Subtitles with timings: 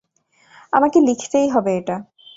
[0.73, 1.95] আমাকে লিখতেই হবে এটা।